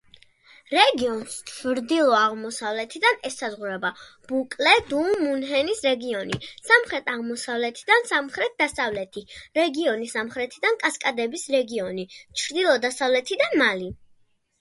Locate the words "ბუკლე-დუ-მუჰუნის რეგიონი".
4.31-6.39